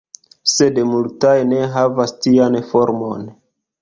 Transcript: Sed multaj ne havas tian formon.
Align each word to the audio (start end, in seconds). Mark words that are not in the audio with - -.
Sed 0.53 0.77
multaj 0.93 1.35
ne 1.49 1.59
havas 1.75 2.15
tian 2.27 2.59
formon. 2.71 3.29